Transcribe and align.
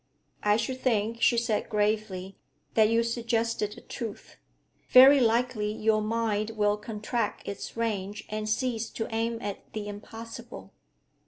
'I 0.41 0.57
should 0.57 0.81
think,' 0.81 1.21
she 1.21 1.37
said 1.37 1.69
gravely, 1.69 2.35
'that 2.73 2.89
you 2.89 3.03
suggested 3.03 3.77
a 3.77 3.81
truth. 3.81 4.37
Very 4.89 5.19
likely 5.19 5.71
your 5.71 6.01
mind 6.01 6.53
will 6.55 6.77
contract 6.77 7.47
its 7.47 7.77
range 7.77 8.23
and 8.27 8.49
cease 8.49 8.89
to 8.89 9.07
aim 9.13 9.37
at 9.43 9.73
the 9.73 9.87
impossible.' 9.87 10.73